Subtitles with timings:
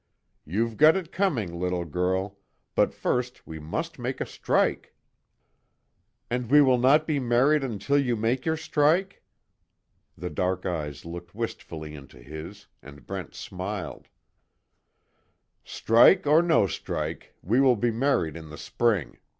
[0.47, 2.39] You've got it coming, little girl
[2.73, 4.95] but first we must make a strike."
[6.27, 9.21] "And, we will not be married until you make your strike?"
[10.17, 14.07] The dark eyes looked wistfully into his, and Brent smiled:
[15.63, 19.19] "Strike or no strike, we will be married in the spring!"